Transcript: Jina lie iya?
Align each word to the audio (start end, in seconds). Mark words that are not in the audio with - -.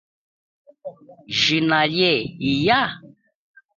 Jina 1.39 1.79
lie 1.93 2.13
iya? 2.51 2.81